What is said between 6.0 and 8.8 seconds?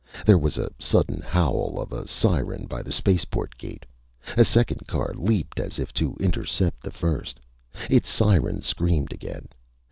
intercept the first. Its siren